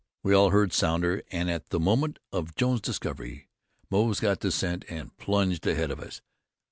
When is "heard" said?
0.49-0.73